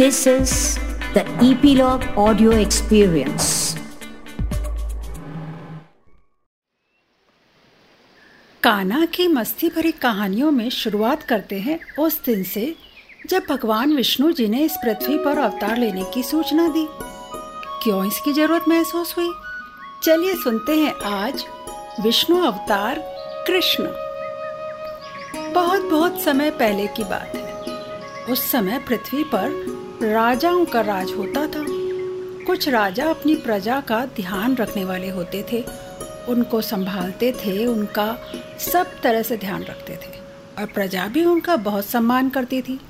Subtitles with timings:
[0.00, 0.78] This is
[1.14, 3.78] the Epilogue Audio Experience.
[8.62, 12.76] काना की मस्ती भरी कहानियों में शुरुआत करते हैं उस दिन से,
[13.26, 16.86] जब भगवान विष्णु जी ने इस पृथ्वी पर अवतार लेने की सूचना दी।
[17.82, 19.32] क्यों इसकी ज़रूरत महसूस हुई?
[20.02, 21.44] चलिए सुनते हैं आज
[22.00, 22.98] विष्णु अवतार
[23.46, 23.84] कृष्ण।
[25.52, 27.48] बहुत बहुत समय पहले की बात है।
[28.32, 31.64] उस समय पृथ्वी पर राजाओं का राज होता था।
[32.46, 35.64] कुछ राजा अपनी प्रजा का ध्यान रखने वाले होते थे।
[36.28, 38.18] उनको संभालते थे, उनका
[38.58, 40.18] सब तरह से ध्यान रखते थे।
[40.58, 42.80] और प्रजा भी उनका बहुत सम्मान करती थी।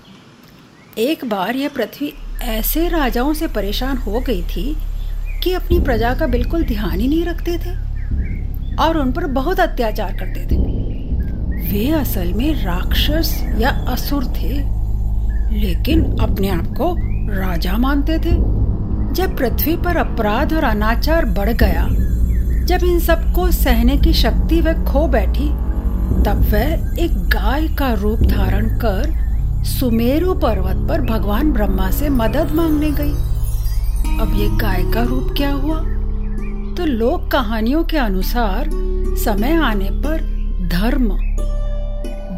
[0.99, 4.77] एक बार यह पृथ्वी ऐसे राजाओं से परेशान हो गई थी
[5.43, 7.71] कि अपनी प्रजा का बिल्कुल ध्यान ही नहीं रखते थे
[8.77, 10.59] और उन पर बहुत अत्याचार करते थे।
[11.73, 14.79] वे असल में राक्षस या असुर थे।
[15.53, 16.97] लेकिन अपने आप को
[17.35, 18.59] राजा मानते थे।
[19.15, 21.89] जब पृथ्वी पर अपराध और अनाचार बढ़ गया,
[22.65, 25.49] जब इन सबको सहने की शक्ति वह खो बैठी,
[26.23, 29.29] तब वह एक गाय का रूप धारण कर
[29.65, 33.13] सुमेरु पर्वत पर भगवान ब्रह्मा से मदद मांगने गई।
[34.21, 35.77] अब ये गाय का रूप क्या हुआ?
[36.77, 38.71] तो लोक कहानियों के अनुसार
[39.25, 40.21] समय आने पर
[40.73, 41.09] धर्म,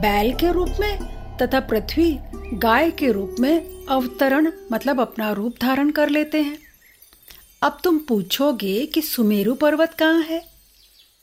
[0.00, 0.98] बैल के रूप में
[1.42, 2.18] तथा पृथ्वी
[2.54, 6.58] गाय के रूप में अवतरण मतलब अपना रूप धारण कर लेते हैं।
[7.62, 10.44] अब तुम पूछोगे कि सुमेरु पर्वत कहाँ है?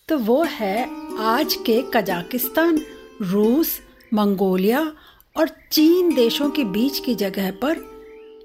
[0.09, 2.81] तो वो है आज के कजाकिस्तान,
[3.22, 3.81] रूस,
[4.14, 4.94] मंगोलिया
[5.38, 7.78] और चीन देशों के बीच की जगह पर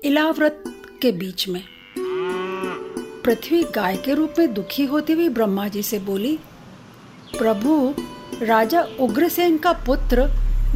[0.05, 0.64] इलाव्रत
[1.02, 1.62] के बीच में।
[3.24, 6.39] पृथ्वी गाय के रूप में दुखी होती हुई ब्रह्मा जी से बोली,
[7.39, 7.94] प्रभु,
[8.44, 10.27] राजा उग्रसेन का पुत्र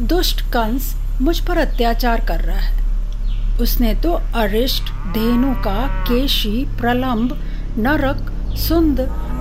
[0.01, 2.77] दुष्ट कंस मुझ पर अत्याचार कर रहा है।
[3.61, 7.43] उसने तो अरिष्ट, धेनु का, केशी, प्रलंब,
[7.77, 8.99] नरक, सुंद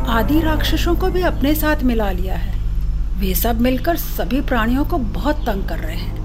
[0.08, 2.54] आदि राक्षसों को भी अपने साथ मिला लिया है।
[3.18, 6.16] वे सब मिलकर सभी प्राणियों को बहुत तंग कर रहे हैं।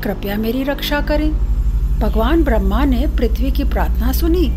[0.00, 1.30] कृपया मेरी रक्षा करें।
[1.98, 4.52] भगवान ब्रह्मा ने पृथ्वी की प्रार्थना सुनी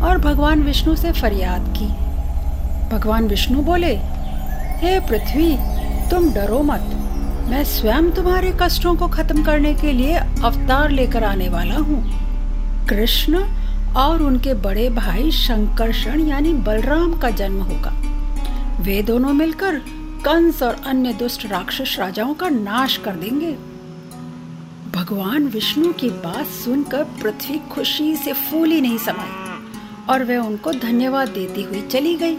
[0.00, 2.08] और भगवान विष्णु से फरियाद की।
[2.96, 3.96] भगवान विष्णु बोले,
[4.78, 5.56] हे पृथ्वी,
[6.10, 6.97] तुम डरो मत।
[7.48, 12.00] मैं स्वयं तुम्हारे कष्टों को खत्म करने के लिए अवतार लेकर आने वाला हूँ।
[12.88, 13.38] कृष्ण
[13.96, 17.92] और उनके बड़े भाई शंकरषण यानी बलराम का जन्म होगा।
[18.82, 19.78] वे दोनों मिलकर
[20.24, 23.52] कंस और अन्य दुष्ट राक्षस राजाओं का नाश कर देंगे।
[24.94, 31.28] भगवान विष्णु की बात सुनकर पृथ्वी खुशी से फूली नहीं समाई और वह उनको धन्यवाद
[31.28, 32.36] देती हुई चली गई।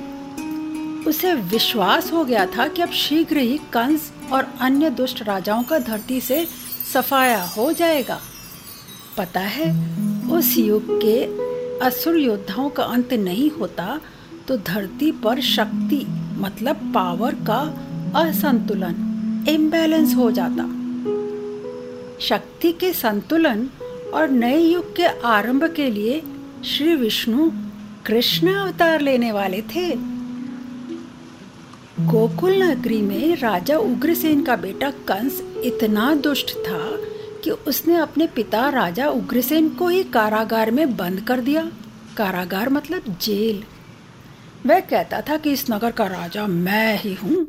[1.04, 5.80] उसे विश्वास हो गया था कि अब शीघ्र ही कंस और अन्य दुष्ट राजाओं का
[5.80, 6.46] धरती से
[6.94, 8.20] सफाया हो जाएगा।
[9.18, 9.70] पता है,
[10.32, 11.18] उस युग के
[11.86, 14.00] असुर योद्धाओं का अंत नहीं होता
[14.48, 16.06] तो धरती पर शक्ति
[16.38, 17.60] मतलब पावर का
[18.20, 20.64] असंतुलन इम्बैलेंस हो जाता।
[22.20, 23.70] शक्ति के संतुलन
[24.14, 26.22] और नए युग के आरंभ के लिए
[26.66, 27.50] श्री विष्णु
[28.06, 29.90] कृष्ण अवतार लेने वाले थे।
[32.00, 36.98] गोकुल नगरी में राजा उग्रसेन का बेटा कंस इतना दुष्ट था
[37.44, 41.72] कि उसने अपने पिता राजा उग्रसेन को ही कारागार में बंद कर दिया।
[42.18, 43.64] कारागार मतलब जेल।
[44.66, 47.48] वह कहता था कि इस नगर का राजा मैं ही हूँ।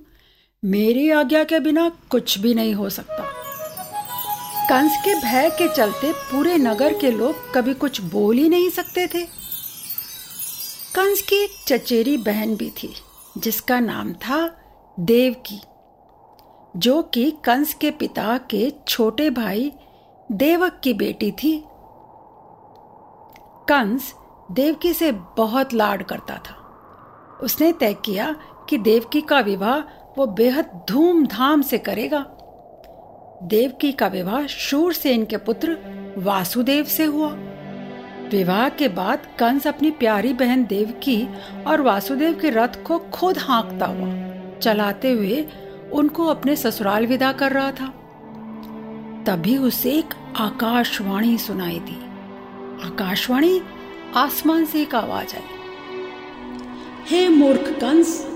[0.64, 3.24] मेरी आज्ञा के बिना कुछ भी नहीं हो सकता।
[4.68, 9.06] कंस के भय के चलते पूरे नगर के लोग कभी कुछ बोल ही नहीं सकते
[9.06, 9.22] थे।
[10.94, 12.94] कंस की एक चचेरी बहन भी थी।
[13.40, 14.56] जिसका नाम था
[15.00, 15.60] देवकी,
[16.76, 19.72] जो कि कंस के पिता के छोटे भाई
[20.32, 21.64] देवक की बेटी थी।
[23.68, 24.14] कंस
[24.52, 26.54] देवकी से बहुत लाड करता था।
[27.42, 28.36] उसने तय किया
[28.68, 29.78] कि देवकी का विवाह
[30.18, 32.26] वो बेहद धूमधाम से करेगा।
[33.42, 35.78] देवकी का विवाह शूरसेन के पुत्र
[36.18, 37.30] वासुदेव से हुआ।
[38.30, 41.28] विवाह के बाद कंस अपनी प्यारी बहन देवकी
[41.66, 44.08] और वासुदेव के रथ को खुद हाँकता हुआ,
[44.58, 45.46] चलाते हुए
[45.92, 47.86] उनको अपने ससुराल विदा कर रहा था।
[49.26, 52.04] तभी उसे एक आकाशवाणी सुनाई दी।
[52.86, 53.62] आकाशवाणी,
[54.16, 55.42] आसमान से एक आवाज़ आई।
[57.06, 58.26] हे मूर्ख कंस,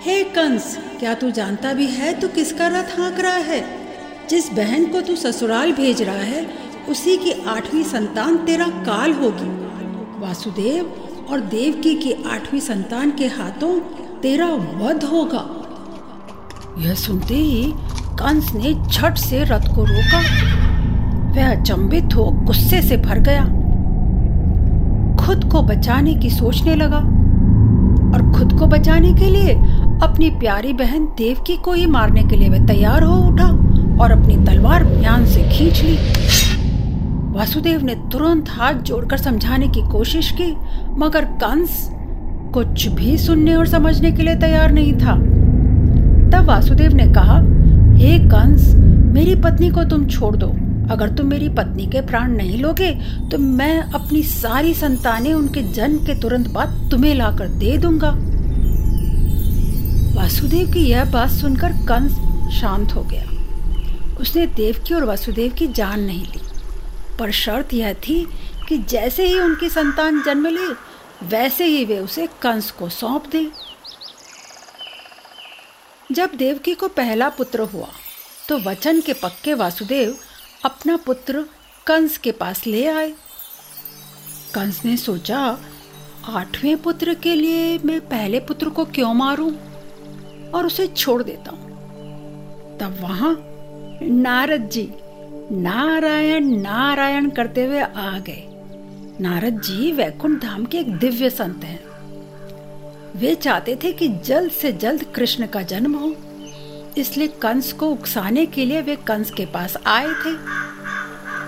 [0.00, 3.84] हे कंस, क्या तू जानता भी है तू किसका रथ हाँक रहा है?
[4.28, 9.48] जिस बहन को तू ससुराल भेज रहा है उसी की आठवीं संतान तेरा काल होगी।
[10.20, 10.90] वासुदेव
[11.30, 13.78] और देवकी की आठवीं संतान के हाथों
[14.22, 14.46] तेरा
[14.80, 15.44] वध होगा।
[16.78, 17.72] यह सुनते ही
[18.20, 20.20] कंस ने झट से रथ को रोका।
[21.32, 23.44] वह अचंभित हो गुस्से से भर गया।
[25.16, 26.98] खुद को बचाने की सोचने लगा
[28.14, 29.54] और खुद को बचाने के लिए
[30.02, 33.48] अपनी प्यारी बहन देवकी को ही मारने के लिए वह तैयार हो उठा
[34.02, 35.98] और अपनी तलवार म्यान से खींच ली।
[37.34, 40.50] वासुदेव ने तुरंत हाथ जोड़कर समझाने की कोशिश की,
[40.98, 41.88] मगर कंस
[42.54, 45.14] कुछ भी सुनने और समझने के लिए तैयार नहीं था।
[46.30, 47.38] तब वासुदेव ने कहा,
[47.94, 48.74] हे hey कंस,
[49.14, 50.46] मेरी पत्नी को तुम छोड़ दो।
[50.90, 52.90] अगर तुम मेरी पत्नी के प्राण नहीं लोगे
[53.30, 58.10] तो मैं अपनी सारी संतानें उनके जन्म के तुरंत बाद तुम्हें लाकर दे दूँगा।
[60.16, 62.18] वासुदेव की यह बात सुनकर कंस
[62.54, 63.24] शांत हो गया।
[64.20, 66.40] उसने देवकी और वासुदेव की जान नहीं ली।
[67.18, 68.24] पर शर्त यह थी
[68.68, 70.72] कि जैसे ही उनकी संतान जन्म ले,
[71.26, 73.46] वैसे ही वे उसे कंस को सौंप दें।
[76.12, 77.88] जब देवकी को पहला पुत्र हुआ
[78.48, 80.16] तो वचन के पक्के वासुदेव
[80.64, 81.44] अपना पुत्र
[81.86, 83.10] कंस के पास ले आए।
[84.54, 85.58] कंस ने सोचा,
[86.26, 89.52] आठवें पुत्र के लिए मैं पहले पुत्र को क्यों मारूं
[90.50, 91.70] और उसे छोड़ देता हूँ?
[92.78, 93.36] तब वहाँ,
[94.02, 94.82] नारद जी
[95.52, 98.42] नारायण नारायण करते हुए आ गए।
[99.20, 101.80] नारद जी वैकुंठ धाम के एक दिव्य संत हैं।
[103.16, 106.14] वे चाहते थे कि जल्द से जल्द कृष्ण का जन्म हो।
[106.98, 110.32] इसलिए कंस को उकसाने के लिए वे कंस के पास आए थे।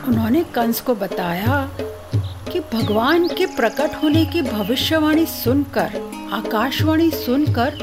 [0.08, 1.70] उन्होंने कंस को बताया
[2.52, 6.00] कि भगवान के प्रकट होने की भविष्यवाणी सुनकर,
[6.32, 7.75] आकाशवाणी सुनकर,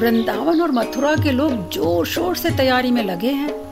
[0.00, 3.65] वृंदावन और मथुरा के लोग ज़ोर शोर से तैयारी में लगे हैं।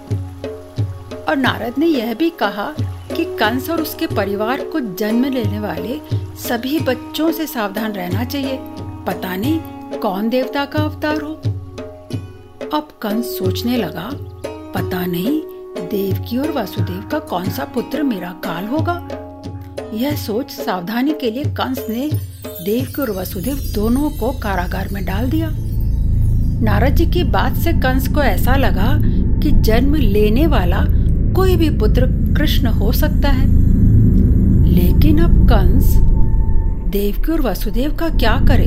[1.28, 2.74] और नारद ने यह भी कहा
[3.16, 6.00] कि कंस और उसके परिवार को जन्म लेने वाले
[6.38, 8.58] सभी बच्चों से सावधान रहना चाहिए।
[9.06, 9.58] पता नहीं
[9.98, 11.34] कौन देवता का अवतार हो।
[12.74, 14.08] अब कंस सोचने लगा,
[14.46, 15.40] पता नहीं
[15.88, 18.96] देवकी और वासुदेव का कौन सा पुत्र मेरा काल होगा।
[19.94, 22.10] यह सोच सावधानी के लिए कंस ने
[22.64, 25.50] देवकी और वसुदेव दोनों को कारागार में डाल दिया।
[26.62, 28.92] नारद जी की बात से कंस को ऐसा लगा
[29.40, 30.84] कि जन्म लेने वाला
[31.34, 33.46] कोई भी पुत्र कृष्ण हो सकता है।
[34.64, 35.96] लेकिन अब कंस
[36.88, 38.66] देवकी और वसुदेव का क्या करे?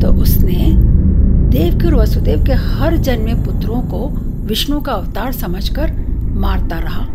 [0.00, 0.72] तो उसने
[1.50, 4.08] देवकी और वसुदेव के हर जन्मे पुत्रों को
[4.46, 5.92] विष्णु का अवतार समझकर
[6.34, 7.06] मारता रहा।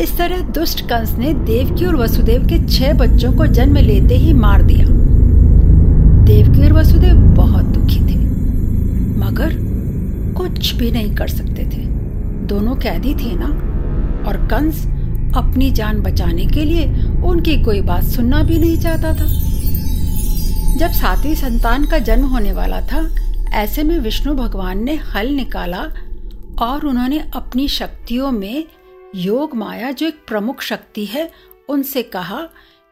[0.00, 4.32] इस तरह दुष्ट कंस ने देवकी और वसुदेव के छह बच्चों को जन्म लेते ही
[4.32, 4.86] मार दिया।
[6.24, 8.18] देवकी और वसुदेव बहुत दुखी थे,
[9.18, 9.56] मगर
[10.34, 11.89] कुछ भी नहीं कर सकते थे।
[12.50, 13.46] दोनों कैदी थे ना?
[14.28, 14.86] और कंस
[15.36, 16.84] अपनी जान बचाने के लिए
[17.22, 19.26] उनकी कोई बात सुनना भी नहीं चाहता था।
[20.76, 23.14] जब सातवीं संतान का जन्म होने वाला था,
[23.52, 25.88] ऐसे में विष्णु भगवान ने हल निकाला
[26.58, 28.64] और उन्होंने अपनी शक्तियों में
[29.14, 31.30] योग माया जो एक प्रमुख शक्ति है,
[31.68, 32.48] उनसे कहा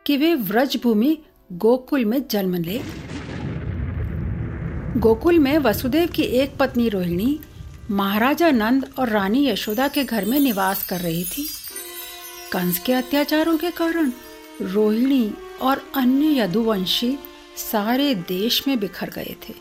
[0.06, 1.19] कि वे व्रज भूमि
[1.52, 2.81] गोकुल में जन्म ले।
[4.96, 7.40] गोकुल में वसुदेव की एक पत्नी रोहिणी
[7.90, 11.46] महाराजा नंद और रानी यशोदा के घर में निवास कर रही थी।
[12.52, 14.12] कंस के अत्याचारों के कारण
[14.62, 15.32] रोहिणी
[15.62, 17.19] और अन्य यदुवंशी
[17.56, 19.55] सारे देश में बिखर गए थे।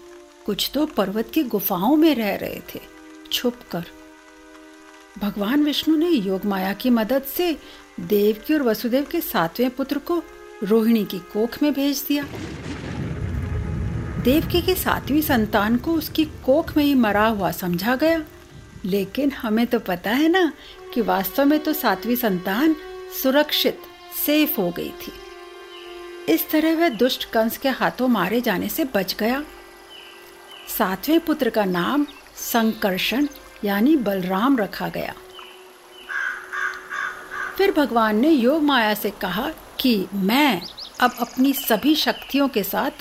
[0.45, 2.79] कुछ तो पर्वत की गुफाओं में रह रहे थे।
[3.31, 3.85] छुप कर
[5.17, 7.55] भगवान विष्णु ने योग माया की मदद से
[7.99, 10.21] देवकी और वसुदेव के सातवें पुत्र को
[10.63, 12.25] रोहिणी की कोख में भेज दिया।
[14.27, 18.23] देवकी की सातवीं संतान को उसकी कोख में ही मरा हुआ समझा गया।
[18.85, 20.53] लेकिन हमें तो पता है ना
[20.93, 22.75] कि वास्तव में तो सातवीं संतान
[23.23, 23.79] सुरक्षित,
[24.25, 25.13] सेफ़ हो गई थी।
[26.33, 29.43] इस तरह वह दुष्ट कंस के हाथों मारे जाने से बच गया।
[30.77, 33.27] सातवें पुत्र का नाम संकर्षण,
[33.63, 35.13] यानी बलराम रखा गया।
[37.57, 40.61] फिर भगवान ने योग माया से कहा कि मैं
[40.99, 42.91] अब अपनी सभी शक्तियों के साथ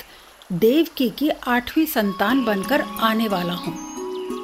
[0.51, 3.75] देवकी की आठवीं संतान बनकर आने वाला हूँ।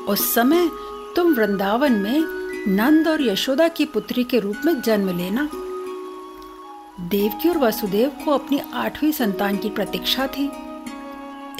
[0.05, 0.69] उस समय
[1.15, 2.23] तुम वृंदावन में
[2.67, 5.49] नंद और यशोदा की पुत्री के रूप में जन्म लेना।
[6.99, 10.51] देवकी और वसुदेव को अपनी आठवीं संतान की प्रतीक्षा थी।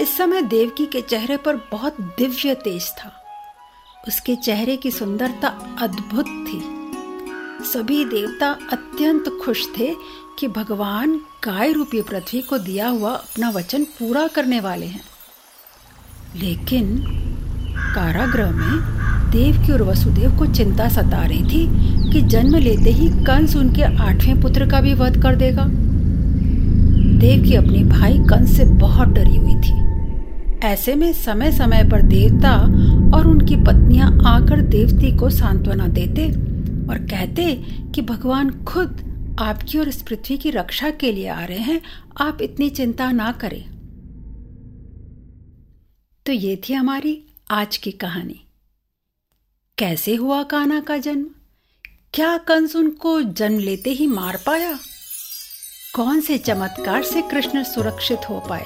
[0.04, 3.24] इस समय देवकी के चेहरे पर बहुत दिव्य तेज था।
[4.08, 6.60] उसके चेहरे की सुंदरता अद्भुत थी।
[7.66, 9.96] सभी देवता अत्यंत खुश थे
[10.40, 15.02] कि भगवान गाय रूपी पृथ्वी को दिया हुआ अपना वचन पूरा करने वाले हैं।
[16.40, 16.98] लेकिन
[17.96, 18.80] कारागृह में
[19.32, 23.84] देव की और वसुदेव को चिंता सता रही थी कि जन्म लेते ही कंस उनके
[23.84, 25.66] आठवें पुत्र का भी वध कर देगा।
[27.20, 29.82] देव की अपने भाई कंस से बहुत डरी हुई थी।
[30.66, 32.58] ऐसे में समय समय पर देवता
[33.18, 36.30] और उनकी पत्नियाँ आकर देवती को सांत्वना देते
[36.90, 37.54] और कहते
[37.96, 41.82] कि भगवान खुद आपकी और इस पृथ्वी की रक्षा के लिए आ रहे हैं,
[42.22, 43.74] आप इतनी चिंता ना करें।
[46.26, 48.46] तो ये थी हमारी आज की कहानी।
[49.78, 51.26] कैसे हुआ काना का जन्म?
[52.14, 54.80] क्या कंस उनको जन्म लेते ही मार पाया?
[55.96, 58.66] कौन से चमत्कार से कृष्ण सुरक्षित हो पाए?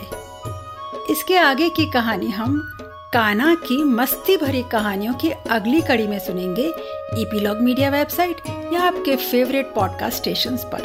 [1.12, 2.70] इसके आगे की कहानी हम
[3.14, 8.36] काना की मस्ती भरी कहानियों की अगली कड़ी में सुनेंगे ईपीलॉग मीडिया वेबसाइट
[8.74, 10.82] या आपके फेवरेट पॉडकास्ट स्टेशंस पर।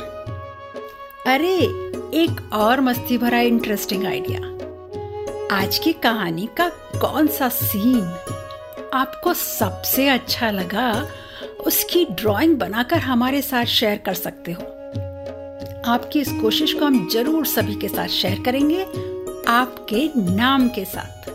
[1.26, 1.55] अरे,
[2.23, 4.41] एक और मस्ती भरा इंटरेस्टिंग आइडिया
[5.57, 6.69] आज की कहानी का
[7.00, 8.05] कौन सा सीन
[8.95, 11.09] आपको सबसे अच्छा लगा,
[11.67, 14.62] उसकी ड्राइंग बनाकर हमारे साथ शेयर कर सकते हो।
[15.87, 18.83] आपकी इस कोशिश को हम ज़रूर सभी के साथ शेयर करेंगे,
[19.49, 21.32] आपके नाम के साथ।